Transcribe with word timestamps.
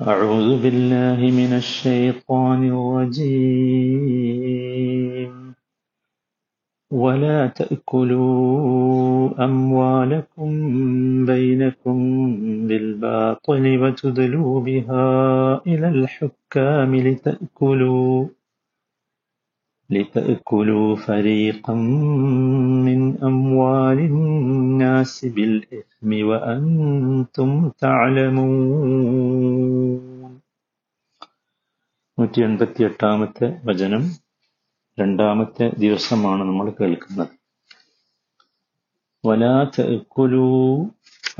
أعوذ 0.00 0.62
بالله 0.62 1.30
من 1.30 1.52
الشيطان 1.56 2.68
الرجيم. 2.68 3.26
ولا 6.92 7.46
تأكلوا 7.46 9.44
أموالكم 9.44 10.50
بينكم 11.26 11.96
بالباطل 12.66 13.78
وتدلوا 13.78 14.60
بها 14.60 15.54
إلى 15.66 15.88
الحكام 15.88 16.96
لتأكلوا 16.96 18.26
لتأكلوا 19.90 20.96
فريقا 20.96 21.74
من 22.84 23.22
أموال 23.22 23.98
الناس 23.98 25.24
بالإثم 25.24 26.26
وأنتم 26.28 27.68
تعلمون. 27.68 29.55
നൂറ്റി 32.17 32.39
എൺപത്തി 32.41 32.81
എട്ടാമത്തെ 32.83 33.47
വചനം 33.63 34.03
രണ്ടാമത്തെ 34.97 35.65
ദിവസമാണ് 35.77 36.41
നമ്മൾ 36.41 36.67
കേൾക്കുന്നത് 36.71 37.33
വലാ 39.23 39.55
തഅക്കുലൂ 39.75 40.47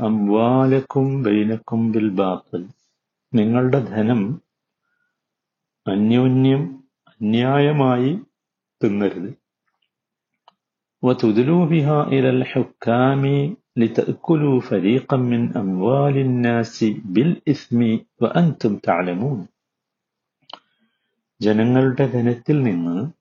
അംവാലക്കും 0.00 1.08
ബൈനക്കും 1.24 1.82
ബിൽ 1.92 2.08
ബാത്തിൽ 2.20 2.62
നിങ്ങളുടെ 3.32 3.80
ധനം 3.90 4.22
അന്യോന്യം 5.86 6.64
അന്യായമായി 7.14 8.12
തിന്നരുത് 8.80 9.30
وتدلوا 11.02 11.64
بها 11.66 11.98
إلى 12.08 12.28
الحكام 12.30 13.22
لتأكلوا 13.76 14.56
فريقا 14.62 15.16
من 15.32 15.42
أموال 15.56 16.16
الناس 16.18 16.76
بالإثم 17.06 17.80
وأنتم 18.20 18.72
تعلمون 18.80 19.38
ജനങ്ങളുടെ 21.41 22.07
ധനത്തിൽ 22.07 22.63
നിന്ന് 22.63 23.11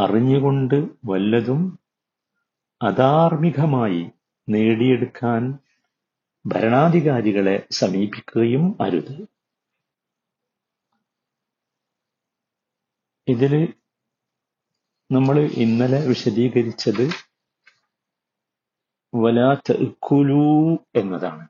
അറിഞ്ഞുകൊണ്ട് 0.00 0.74
വല്ലതും 1.04 1.78
അധാർമികമായി 2.82 4.10
നേടിയെടുക്കാൻ 4.48 5.58
ഭരണാധികാരികളെ 6.46 7.66
സമീപിക്കുകയും 7.70 8.82
അരുത്. 8.82 9.28
ഇതിൽ 13.28 13.74
നമ്മൾ 15.12 15.40
ഇന്നലെ 15.40 16.06
വിശദീകരിച്ചത് 16.06 17.10
വലാ 19.14 19.60
കുലു 20.02 20.78
എന്നതാണ്. 20.96 21.48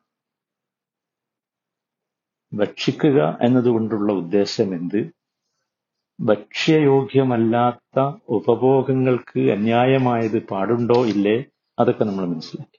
ഭക്ഷിക്കുക 2.52 3.38
എന്നതുകൊണ്ടുള്ള 3.42 4.12
ഉദ്ദേശം 4.12 4.74
എന്ത്? 4.74 5.17
ഭക്ഷ്യയോഗ്യമല്ലാത്ത 6.20 8.00
ഉപഭോഗങ്ങൾക്ക് 8.28 9.41
അന്യായമായത് 9.41 10.47
പാടുണ്ടോ 10.47 11.06
ഇല്ലേ? 11.06 11.44
അതൊക്കെ 11.78 12.05
നമ്മൾ 12.05 12.27
മനസ്സിലാക്കി. 12.27 12.78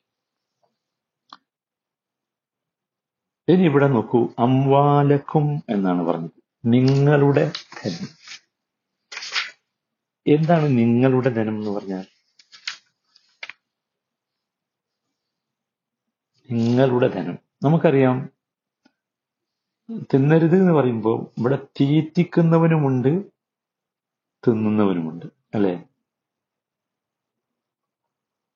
ഇനി 3.51 3.63
ഇവിടെ 3.63 3.87
നോക്കൂ. 3.87 4.27
അംവാലക്കും 4.39 5.63
എന്നാണ് 5.69 6.01
പറഞ്ഞത്. 6.01 6.31
നിങ്ങളുടെ 6.65 7.51
ധനം. 7.83 8.07
എന്താണ് 10.27 10.63
നിങ്ങളുടെ 10.63 11.29
ധനം 11.29 11.55
എന്ന് 11.55 11.71
പറഞ്ഞാൽ? 11.71 12.05
നിങ്ങളുടെ 16.51 17.07
ധനം. 17.07 17.37
നമുക്കറിയാം 17.63 18.38
തിന്നരുത് 19.89 20.55
എന്ന് 20.55 20.73
പറയുമ്പോൾ 20.73 21.31
ഇവിടെ 21.37 21.67
തീറ്റിക്കുന്നവനുമുണ്ട് 21.81 23.25
തിന്നുന്നവനുമുണ്ട്. 24.47 25.25
അല്ലെ? 25.55 25.83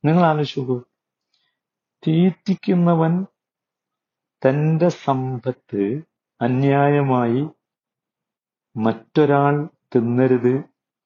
നിങ്ങൾ 0.05 0.25
ആലോചിച്ച് 0.25 0.81
തീറ്റിക്കുന്നവൻ 2.07 3.25
തന്റെ 4.41 4.87
സമ്പത്ത് 4.87 6.01
അന്യായമായി 6.41 7.47
മറ്റൊരാൾ 8.75 9.69
തിന്നരുത് 9.95 10.63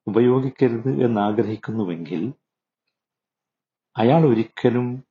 ഉപയോഗിക്കരുത് 0.07 1.05
എന്ന് 1.05 1.21
ആഗ്രഹിക്കുന്നുവെങ്കിൽ 1.21 2.33
അയാൾ 3.97 4.25
ഒരിക്കലും 4.25 5.03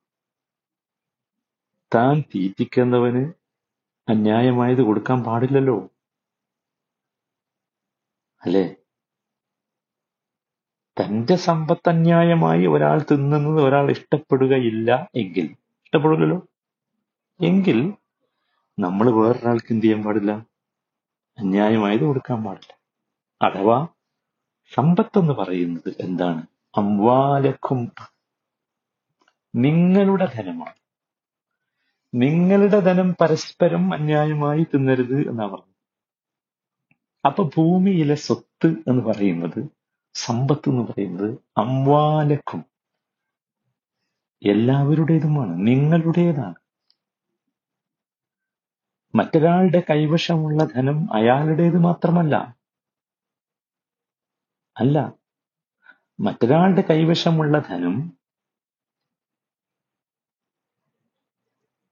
താൻ 1.94 2.22
തീറ്റിക്കുന്നവന് 2.34 3.46
അന്യായമായത് 4.09 4.83
കൊടുക്കാൻ 4.83 5.25
പാടില്ലല്ലോ. 5.25 5.91
അല്ലേ? 8.44 8.75
തന്റെ 11.00 11.37
സമ്പത്ത് 11.37 11.89
അന്യായമായി 11.89 12.66
ഒരാൾ 12.66 13.03
തിന്നുന്നത് 13.03 13.65
ഒരാൾ 13.65 13.91
ഇഷ്ടപ്പെടുകയില്ല 13.91 15.09
എങ്കിൽ. 15.15 15.45
ഇഷ്ടപ്പെടില്ലല്ലോ? 15.84 16.47
എങ്കിൽ 17.41 17.95
നമ്മൾ 18.78 19.11
വേറൊരാൾക്ക് 19.11 19.66
എന്ത് 19.71 19.84
ചെയ്യാൻ 19.84 20.03
പാടില്ല? 20.03 20.33
അന്യായമായത് 21.39 22.00
കൊടുക്കാൻ 22.00 22.45
പാടില്ല. 22.45 22.77
അഥവാ 23.43 23.89
സമ്പത്തെന്ന് 24.75 25.33
പറയുന്നത് 25.33 25.95
എന്താണ്? 26.00 26.47
അംവാലക്കും 26.77 27.93
നിങ്ങളുടെ 29.55 30.33
ധനമാണ്. 30.34 30.85
നിങ്ങളുടെ 32.16 32.81
ധനം 32.81 33.16
പരസ്പരം 33.21 33.94
അന്യായമായി 33.94 34.65
തിന്നരുത് 34.65 35.28
എന്നാ 35.28 35.47
പറഞ്ഞത്. 35.47 35.77
അപ്പൊ 37.27 37.50
ഭൂമിയിലെ 37.56 38.15
സ്വത്ത് 38.15 38.66
എന്ന് 38.66 39.03
പറയുന്നത് 39.03 39.69
സമ്പത്ത് 40.15 40.69
എന്ന് 40.69 40.82
പറയുന്നത് 40.82 41.38
അംവാലക്കും. 41.59 42.65
എല്ലാവരുടേതുമാണ് 44.43 45.66
നിങ്ങളുടേതാണ്. 45.66 46.54
മറ്റൊരാളുടെ 49.15 49.83
കൈവശമുള്ള 49.91 50.65
ധനം 50.65 51.15
അയാളുടേത് 51.15 51.78
മാത്രമല്ല. 51.78 52.56
അല്ല 54.78 55.12
മറ്റൊരാളുടെ 56.21 56.81
കൈവശമുള്ള 56.91 57.59
ധനം 57.59 58.19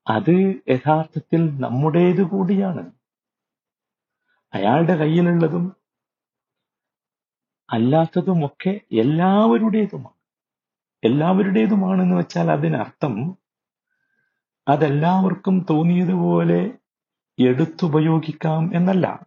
അത് 0.08 0.54
യഥാർത്ഥത്തിൽ 0.68 1.60
നമ്മുടേത് 1.60 2.22
കൂടിയാണ്. 2.22 2.92
അയാളുടെ 4.54 4.96
കയ്യിലുള്ളതും 4.96 5.76
അല്ലാത്തതുമൊക്കെ 7.70 8.80
എല്ലാവരുടേതുമാണ്. 8.92 10.14
എല്ലാവരുടേതുമാണെന്ന് 11.04 12.16
വെച്ചാൽ 12.16 12.50
അതിനർത്ഥം 12.50 13.38
അതെല്ലാവർക്കും 14.68 15.66
തോന്നിയതുപോലെ 15.70 16.78
എടുത്തുപയോഗിക്കാം 17.38 18.70
എന്നല്ല. 18.74 19.26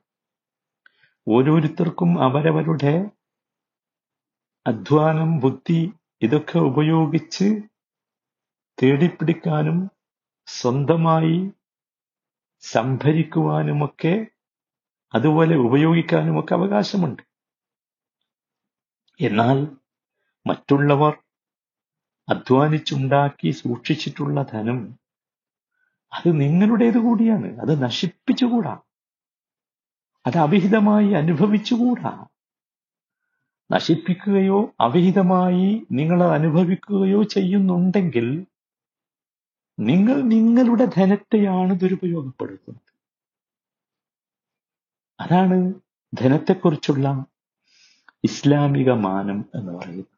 ഓരോരുത്തർക്കും 1.28 2.24
അവരവരുടെ 2.24 3.12
അധ്വാനം 4.68 5.40
ബുദ്ധി 5.40 5.94
ഇതൊക്കെ 6.22 6.60
ഉപയോഗിച്ച് 6.60 7.62
തേടിപ്പിടിക്കാനും 8.84 9.97
സ്വന്തമായി 10.48 11.52
സംഭരിക്കുവാനുമൊക്കെ 12.60 14.28
അതുപോലെ 15.14 15.56
ഉപയോഗിക്കാനുമൊക്കെ 15.56 16.54
അവകാശമുണ്ട്. 16.54 17.22
എന്നാൽ 19.22 19.78
മറ്റുള്ളവർ 20.48 21.18
അധ്വാനിച്ചുണ്ടാക്കി 22.30 23.52
സൂക്ഷിച്ചിട്ടുള്ള 23.52 24.44
ധനം 24.44 25.00
അത് 26.14 26.42
നിങ്ങളുടേത് 26.42 26.98
കൂടിയാണ്. 26.98 27.60
അത് 27.60 27.84
നശിപ്പിച്ചുകൂടാ. 27.84 28.80
അത് 30.26 30.38
അവിഹിതമായി 30.38 31.12
അനുഭവിച്ചുകൂടാ. 31.12 32.26
നശിപ്പിക്കുകയോ 33.72 34.76
അവിഹിതമായി 34.80 35.88
നിങ്ങൾ 35.92 36.24
അനുഭവിക്കുകയോ 36.24 37.24
ചെയ്യുന്നുണ്ടെങ്കിൽ 37.24 38.46
നിങ്ങൾ 39.78 40.22
നിങ്ങളുടെ 40.22 40.86
ധനത്തെയാണ് 40.86 41.80
ദുരുപയോഗപ്പെടുത്തുന്നത് 41.80 42.92
അതാണ് 45.20 45.58
ധനത്തെക്കുറിച്ചുള്ള 46.14 47.08
ഇസ്ലാമിക 48.24 48.92
മാനം 48.92 49.50
എന്ന് 49.56 49.72
പറയുന്നത്. 49.72 50.14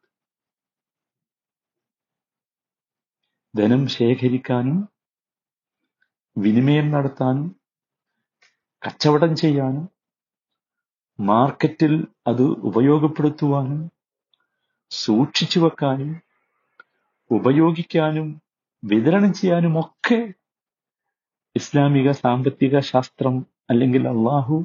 ധനം 3.54 3.86
ശേഖരിക്കാനും 3.88 4.78
വിനിമയം 6.36 6.90
നടത്താനും 6.90 7.48
കച്ചവടം 8.82 9.36
ചെയ്യാനും 9.36 9.86
മാർക്കറ്റിൽ 11.18 11.94
അത് 12.26 12.42
ഉപയോഗപ്പെടുത്തുവാനും 12.42 13.80
സൂക്ഷിച്ചു 14.90 15.60
വെക്കാനും 15.60 16.12
ഉപയോഗിക്കാനും 17.30 18.28
വിതരണം 18.82 19.32
ചെയ്യാനും 19.32 19.80
ഒക്കെ 19.80 20.18
ഇസ്ലാമിക 21.56 22.10
സാമ്പത്തിക 22.12 22.80
ശാസ്ത്രം 22.80 23.34
അല്ലെങ്കിൽ 23.70 24.08
അള്ളാഹു 24.08 24.56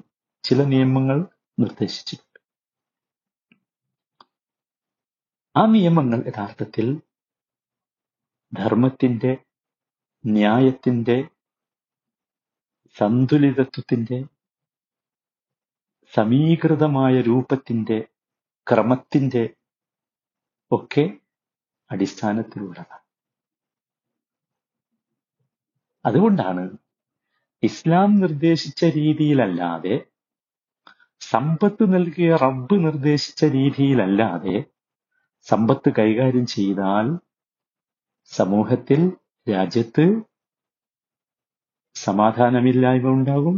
ചില 0.44 0.64
നിയമങ്ങൾ 0.64 1.18
നിർദ്ദേശിച്ചിട്ടുണ്ട്. 1.60 2.40
ആ 5.56 5.66
നിയമങ്ങൾ 5.66 6.20
യഥാർത്ഥത്തിൽ 6.28 6.88
ധർമ്മത്തിന്റെ 8.54 9.32
ന്യായത്തിന്റെ 10.24 11.18
സന്തുലിതത്വത്തിന്റെ 12.96 14.18
സമീകൃതമായ 16.14 17.22
രൂപത്തിന്റെ 17.22 17.98
ക്രമത്തിന്റെ 18.68 19.44
ഒക്കെ 20.72 21.06
അടിസ്ഥാനത്തിലുള്ളതാണ്. 21.90 23.05
അതുകൊണ്ടാണ് 26.06 26.78
ഇസ്ലാം 27.64 28.20
നിർദ്ദേശിച്ച 28.20 28.86
രീതിയിലല്ലാതെ 28.86 29.96
സമ്പത്ത് 31.22 31.94
നൽകിയ 31.94 32.36
റബ്ബ് 32.36 32.86
നിർദ്ദേശിച്ച 32.86 33.46
രീതിയിലല്ലാതെ 33.46 34.64
സമ്പത്ത് 35.48 35.90
കൈകാര്യം 35.90 36.46
ചെയ്താൽ 36.46 37.08
സമൂഹത്തിൽ 38.32 39.02
രാജ്യത്ത് 39.48 40.06
സമാധാനമില്ലായ്മ 41.96 43.10
ഉണ്ടാകും 43.10 43.58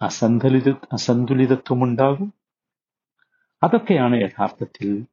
അസന്തുലിത 0.00 0.68
അസന്തുലിതത്വം 0.92 1.84
ഉണ്ടാകും. 1.84 2.28
അതൊക്കെയാണ് 3.62 4.14
യഥാർത്ഥത്തിൽ 4.16 5.06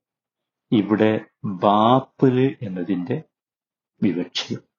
ഇവിടെ 0.72 1.26
ബാപ്പിൽ 1.46 2.58
എന്നതിന്റെ 2.62 3.24
വിവക്ഷയും 4.02 4.71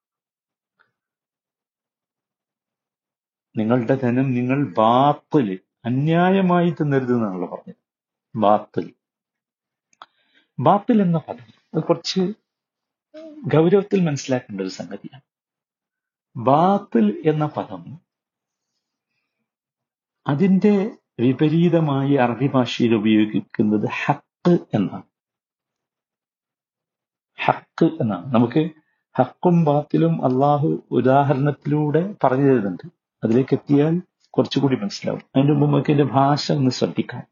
നിങ്ങളുടെ 3.56 3.94
ധനം 3.94 4.34
നിങ്ങൾ 4.34 4.74
ബാത്തിൽ 4.78 5.58
അന്യായമായി 5.84 6.70
തിന്നരുത് 6.70 7.14
എന്നാണല്ലോ 7.14 7.48
പറഞ്ഞത്. 7.48 7.74
ബാത്തിൽ 8.36 8.94
ബാത്തിൽ 10.58 11.02
എന്ന 11.02 11.18
പദം 11.18 11.52
അത് 11.74 11.82
കുറച്ച് 11.82 12.20
ഗൗരവത്തിൽ 13.54 14.04
മനസ്സിലാക്കേണ്ട 14.04 14.60
ഒരു 14.60 14.68
സംഗതിയാണ്. 14.68 15.22
ബാത്തിൽ 16.36 17.22
എന്ന 17.26 17.46
പദം 17.46 18.00
അതിന്റെ 20.26 20.90
വിപരീതമായി 21.20 22.14
അറബി 22.14 22.46
ഭാഷയിൽ 22.46 22.94
ഉപയോഗിക്കുന്നത് 22.94 23.88
ഹക്ക് 24.04 24.58
എന്നാണ്. 24.74 25.02
ഹക്ക് 27.44 27.84
എന്നാണ്. 27.84 28.34
നമുക്ക് 28.34 28.70
ഹക്കും 29.18 29.64
ബാത്തിലും 29.64 30.24
അള്ളാഹു 30.24 30.82
ഉദാഹരണത്തിലൂടെ 30.90 32.14
പറഞ്ഞു 32.24 32.44
തരുന്നുണ്ട്. 32.44 33.01
അതിലേക്ക് 33.24 33.54
എത്തിയാൽ 33.54 34.02
കുറച്ചുകൂടി 34.30 34.76
മനസ്സിലാവും. 34.76 35.22
അതിന്റെ 35.36 35.52
മുമ്പ് 35.52 35.66
നമുക്ക് 35.66 36.02
ഭാഷ 36.02 36.52
ഒന്ന് 36.52 36.70
ശ്രദ്ധിക്കാം. 36.70 37.22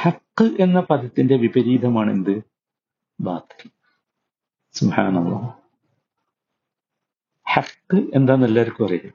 ഹക്ക് 0.00 0.62
എന്ന 0.62 0.80
പദത്തിന്റെ 0.80 1.36
വിപരീതമാണ് 1.36 2.10
എന്ത്? 2.10 2.42
ബാത്തിൽ. 3.20 3.70
സുഹാനുള്ള 4.72 5.58
ഹക്ക് 7.48 8.10
എന്താന്ന് 8.14 8.46
എല്ലാവർക്കും 8.46 8.86
അറിയാം. 8.86 9.12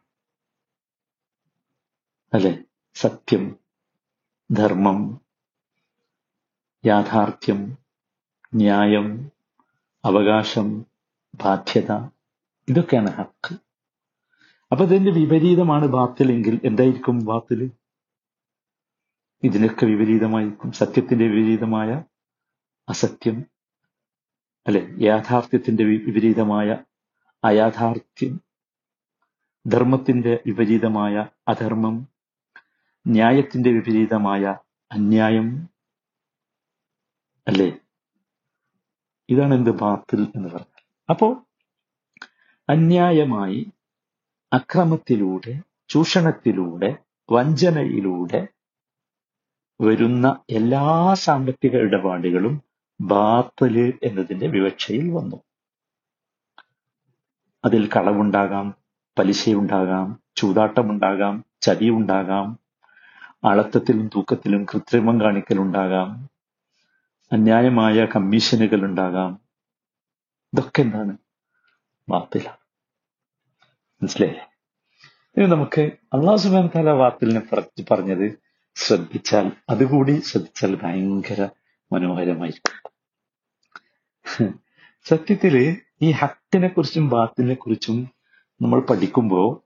അല്ലെ? 2.33 2.63
സത്യം 2.93 3.55
ധർമ്മം 4.51 5.21
യാഥാർത്ഥ്യം 6.85 7.77
ന്യായം 8.55 9.31
അവകാശം 10.05 10.85
ബാധ്യത 11.35 11.91
ഇതൊക്കെയാണ് 12.69 13.09
ഹക്ക്. 13.09 13.68
അപ്പൊ 14.71 14.85
ഇതിന്റെ 14.85 15.11
വിപരീതമാണ് 15.11 15.87
ബാത്തിലെങ്കിൽ 15.87 16.61
എന്തായിരിക്കും 16.63 17.19
ബാത്തിൽ? 17.25 17.69
ഇതിനൊക്കെ 19.43 19.85
വിപരീതമായിരിക്കും 19.85 20.71
സത്യത്തിന്റെ 20.71 21.25
വിപരീതമായ 21.27 22.03
അസത്യം 22.89 23.45
അല്ലെ? 24.67 24.87
യാഥാർത്ഥ്യത്തിന്റെ 24.97 25.83
വിപരീതമായ 25.83 26.77
അയാഥാർത്ഥ്യം 27.43 28.41
ധർമ്മത്തിന്റെ 29.67 30.43
വിപരീതമായ 30.47 31.27
അധർമ്മം 31.47 32.07
ന്യായത്തിന്റെ 33.07 33.69
വിപരീതമായ 33.69 34.43
അന്യായം 34.91 35.69
അല്ലേ? 37.47 37.79
ഇതാണ് 39.29 39.53
എന്ത് 39.53 39.69
ബാത്തിൽ 39.69 40.31
എന്ന് 40.35 40.49
പറഞ്ഞാൽ. 40.49 40.83
അപ്പോ 41.09 41.27
അന്യായമായി 42.69 43.71
അക്രമത്തിലൂടെ 44.51 45.53
ചൂഷണത്തിലൂടെ 45.89 46.89
വഞ്ചനയിലൂടെ 47.29 48.41
വരുന്ന 49.79 50.27
എല്ലാ 50.49 50.85
സാമ്പത്തിക 51.15 51.75
ഇടപാടുകളും 51.77 52.55
ബാത്തൽ 52.99 53.75
എന്നതിന്റെ 54.03 54.47
വിവക്ഷയിൽ 54.47 55.09
വന്നു. 55.09 55.37
അതിൽ 57.63 57.89
കളവുണ്ടാകാം 57.95 58.67
പലിശയുണ്ടാകാം 59.17 60.07
ചൂതാട്ടമുണ്ടാകാം 60.35 61.35
ചതിയുണ്ടാകാം 61.61 62.47
അളത്തത്തിലും 63.43 64.07
തൂക്കത്തിലും 64.07 64.63
കൃത്രിമം 64.63 65.21
കാണിക്കലുണ്ടാകാം 65.21 66.09
അന്യായമായ 67.31 68.05
കമ്മീഷനുകൾ 68.05 68.85
ഉണ്ടാകാം 68.85 69.31
ഇതൊക്കെ 70.53 70.81
എന്താണ്? 70.81 71.13
ബാത്തിലാണ് 72.07 72.61
മനസ്സിലായില്ലേ? 74.01 74.45
ഇനി 75.37 75.45
നമുക്ക് 75.45 75.81
അള്ളാഹു 76.13 76.37
സുബാൻ 76.37 76.69
താല 76.75 76.89
വാത്തിലിനെ 76.89 77.41
പറഞ്ഞത് 77.91 78.39
ശ്രദ്ധിച്ചാൽ 78.75 79.51
അതുകൂടി 79.69 80.19
ശ്രദ്ധിച്ചാൽ 80.19 80.75
ഭയങ്കര 80.75 81.49
മനോഹരമായിരിക്കും. 81.93 82.77
സത്യത്തിൽ 85.03 85.81
ഈ 86.01 86.11
ഹക്കിനെ 86.11 86.67
കുറിച്ചും 86.67 87.09
ബാത്തിനെ 87.09 87.55
കുറിച്ചും 87.55 87.97
നമ്മൾ 88.61 88.81
പഠിക്കുമ്പോൾ 88.81 89.63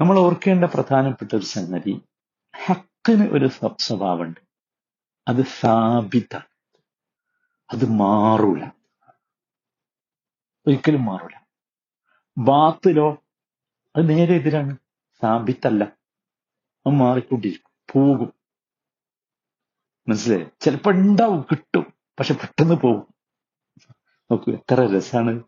നമ്മൾ 0.00 0.18
ഓർക്കേണ്ട 0.18 0.64
പ്രധാനപ്പെട്ട 0.64 1.34
ഒരു 1.34 1.44
സംഗതി 1.44 1.94
ഹക്കിന് 2.64 3.28
ഒരു 3.28 3.46
സ്വഭാവമുണ്ട്. 3.78 4.40
അത് 5.28 5.42
സാബിത. 5.60 6.34
അത് 7.72 7.84
മാറൂല. 7.90 8.62
ഒരിക്കലും 10.66 11.04
മാറൂല. 11.04 11.45
ബാത്തിലോ 12.38 13.22
അത് 13.96 14.08
നേരെ 14.08 14.34
എതിരാണ്. 14.34 14.76
സാബിത്തല്ല. 15.22 15.84
അത് 16.86 16.94
മാറിക്കൊണ്ടിരിക്കും. 16.94 17.70
പോകും. 17.92 18.32
മനസ്സിലായി? 20.08 20.46
ചിലപ്പോ 20.60 20.90
ഉണ്ടാവും 20.90 21.42
കിട്ടും. 21.42 21.92
പക്ഷെ 22.18 22.34
പെട്ടെന്ന് 22.34 22.74
പോകും. 22.74 23.14
നോക്കൂ 24.30 24.52
എത്ര 24.52 24.96
രസാണ്. 24.96 25.42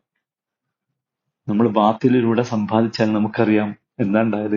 നമ്മൾ 1.49 1.69
വാത്തിലൂടെ 1.69 2.43
സമ്പാദിച്ചാൽ 2.43 3.13
നമുക്കറിയാം 3.13 3.77
എന്താ 4.01 4.21
ഉണ്ടായത്. 4.21 4.57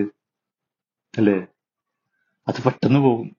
അല്ലേ? 1.18 1.46
അത് 2.48 2.62
പെട്ടെന്ന് 2.62 3.00
പോകും. 3.00 3.36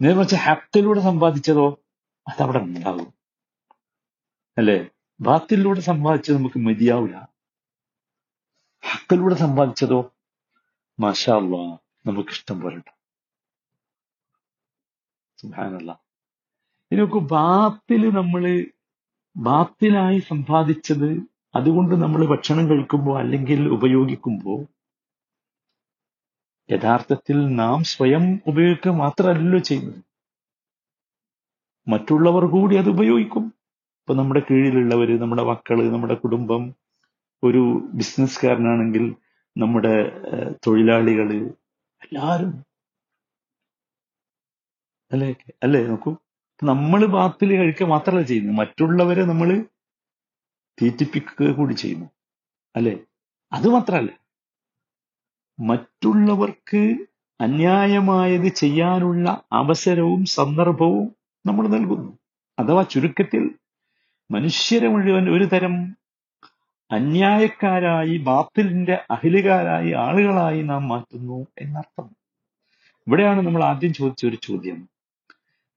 നേരെ 0.00 0.14
മറിച്ച് 0.14 0.36
ഹാപ്റ്റിലൂടെ 0.36 1.00
സമ്പാദിച്ചതോ? 1.00 1.82
അതവിടെ 2.28 2.58
ഉണ്ടാവും. 2.58 3.14
അല്ലേ? 4.58 4.86
ബാത്തിലൂടെ 5.20 5.80
സമ്പാദിച്ചത് 5.80 6.36
നമുക്ക് 6.36 6.58
മതിയാവില്ല. 6.58 7.29
ഹക്കിലൂടെ 8.90 9.34
സമ്പാദിച്ചതോ? 9.34 10.00
മാഷാ 11.00 11.34
അള്ളാ 11.36 11.78
നമുക്ക് 12.06 12.30
ഇഷ്ടം 12.30 12.60
പോലെ 12.60 12.80
സുഹാനല്ല 15.40 15.90
ഇതിനൊക്കെ 16.92 17.18
ബാത്തിൽ 17.18 18.10
നമ്മൾ 18.10 18.42
ബാത്തിലായി 19.36 20.18
സമ്പാദിച്ചത് 20.18 21.10
അതുകൊണ്ട് 21.54 21.94
നമ്മൾ 21.94 22.26
ഭക്ഷണം 22.26 22.70
കഴിക്കുമ്പോൾ 22.70 23.18
അല്ലെങ്കിൽ 23.20 23.68
ഉപയോഗിക്കുമ്പോൾ 23.68 24.60
യഥാർത്ഥത്തിൽ 26.68 27.38
നാം 27.54 27.84
സ്വയം 27.84 28.40
ഉപയോഗിക്കുക 28.46 28.92
മാത്രമല്ലല്ലോ 28.92 29.58
ചെയ്യുന്നത്. 29.58 30.00
മറ്റുള്ളവർ 31.88 32.44
കൂടി 32.46 32.76
അത് 32.76 32.88
ഉപയോഗിക്കും. 32.88 33.44
ഇപ്പൊ 34.00 34.14
നമ്മുടെ 34.14 34.40
കീഴിലുള്ളവര് 34.50 35.20
നമ്മുടെ 35.22 35.42
മക്കൾ 35.42 35.90
നമ്മുടെ 35.92 36.14
കുടുംബം 36.14 36.62
ഒരു 37.44 37.90
ബിസിനസ്സുകാരനാണെങ്കിൽ 37.94 39.14
നമ്മുടെ 39.58 40.12
തൊഴിലാളികൾ 40.66 41.32
എല്ലാരും 42.02 42.70
അല്ലേ? 45.12 45.34
അല്ലേ 45.62 45.86
നോക്കൂ. 45.86 46.16
നമ്മൾ 46.64 47.06
ബാത്തിൽ 47.06 47.56
കഴിക്കുക 47.56 47.86
മാത്രമല്ല 47.86 48.26
ചെയ്യുന്നത്. 48.26 48.56
മറ്റുള്ളവരെ 48.56 49.24
നമ്മൾ 49.24 49.64
തീറ്റിപ്പിക്കുക 50.82 51.50
കൂടി 51.50 51.74
ചെയ്യുന്നു. 51.74 52.06
അല്ലെ? 52.76 52.98
അത് 53.52 53.68
മാത്രമല്ല 53.68 54.10
മറ്റുള്ളവർക്ക് 55.60 56.96
അന്യായമായത് 57.40 58.48
ചെയ്യാനുള്ള 58.54 59.44
അവസരവും 59.52 60.24
സന്ദർഭവും 60.24 61.16
നമ്മൾ 61.46 61.68
നൽകുന്നു. 61.68 62.18
അഥവാ 62.58 62.82
ചുരുക്കത്തിൽ 62.82 63.58
മനുഷ്യരെ 64.30 64.88
മുഴുവൻ 64.88 65.36
ഒരു 65.36 65.44
തരം 65.44 65.99
അന്യായക്കാരായി 66.90 68.18
ബാത്തിലിന്റെ 68.18 69.04
അഹിലുകാരായി 69.10 69.92
ആളുകളായി 69.92 70.62
നാം 70.62 70.88
മാറ്റുന്നു 70.88 71.46
എന്നർത്ഥം. 71.58 72.16
ഇവിടെയാണ് 73.06 73.46
നമ്മൾ 73.46 73.64
ആദ്യം 73.64 73.92
ചോദിച്ച 73.92 74.26
ഒരു 74.26 74.36
ചോദ്യം. 74.36 74.88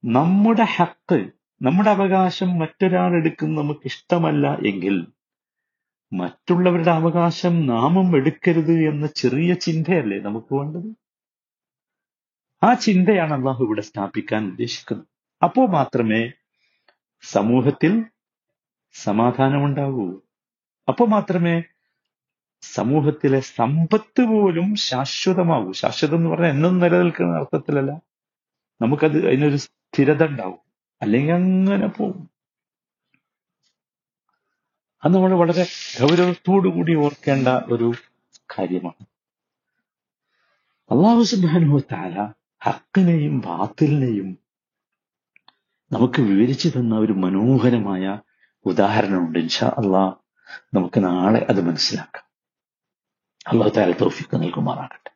നമ്മുടെ 0.06 0.64
ഹക്ക് 0.64 1.30
നമ്മുടെ 1.62 1.90
അവകാശം 1.90 2.60
മറ്റൊരാൾ 2.60 3.16
എടുക്കുന്നത് 3.16 3.64
നമുക്ക് 3.64 3.80
ഇഷ്ടമല്ല 3.86 4.54
എങ്കിൽ 4.54 5.08
മറ്റുള്ളവരുടെ 6.14 6.92
അവകാശം 6.92 7.68
നാമം 7.68 8.16
എടുക്കരുത് 8.16 8.90
എന്ന 8.90 9.08
ചെറിയ 9.08 9.54
ചിന്തയല്ലേ 9.54 10.20
നമുക്ക് 10.20 10.56
വേണ്ടത്? 10.56 10.96
ആ 12.64 12.74
ചിന്തയാണ് 12.74 13.34
അള്ളാഹു 13.34 13.64
ഇവിടെ 13.64 13.82
സ്ഥാപിക്കാൻ 13.82 14.48
ഉദ്ദേശിക്കുന്നത്. 14.48 15.08
അപ്പോൾ 15.44 15.70
മാത്രമേ 15.70 16.32
സമൂഹത്തിൽ 17.22 18.06
സമാധാനമുണ്ടാകൂ 18.94 20.23
അപ്പോൾ 20.88 21.08
മാത്രമേ 21.08 21.64
സമൂഹത്തിലെ 22.62 23.40
സമ്പത്ത് 23.40 24.22
പോലും 24.22 24.76
ശാശ്വതമാകൂ. 24.76 25.72
ശാശ്വതം 25.72 26.16
എന്ന് 26.16 26.30
പറഞ്ഞാൽ 26.30 26.50
എന്നും 26.50 26.80
നിലനിൽക്കുന്ന 26.80 27.36
അർത്ഥത്തിലല്ല. 27.36 27.92
നമുക്കത് 28.82 29.28
അതിനൊരു 29.28 29.56
സ്ഥിരത 29.56 30.24
ഉണ്ടാവും. 30.24 30.60
അല്ലെങ്കിൽ 31.02 31.34
അങ്ങനെ 31.34 31.88
പോകും 31.88 32.30
അത് 35.06 35.14
നമ്മൾ 35.14 35.34
വളരെ 35.34 35.66
ഗൗരവത്തോടു 36.02 36.70
കൂടി 36.70 36.96
ഓർക്കേണ്ട 36.96 37.48
ഒരു 37.48 37.94
കാര്യമാണ്. 38.58 39.06
അള്ളാഹു 40.92 41.24
സുബാനു 41.24 41.80
താര 41.92 42.34
ഹക്കിനെയും 42.64 43.40
ബാത്തിലിനെയും 43.40 44.38
നമുക്ക് 45.92 46.22
വിവരിച്ചു 46.22 46.70
തന്ന 46.70 46.96
ഒരു 46.96 47.14
മനോഹരമായ 47.14 48.20
ഉദാഹരണമുണ്ട് 48.66 49.40
ഇൻഷാ 49.40 49.68
അള്ളാഹ് 49.68 50.23
നമുക്ക് 50.74 51.04
നാളെ 51.04 51.46
അത് 51.50 51.62
മനസ്സിലാക്കാം. 51.62 52.24
അള്ളാഹു 53.48 53.72
താല 53.78 53.92
തോഫിക്ക് 53.92 54.38
നൽകുമാറാകട്ടെ. 54.38 55.13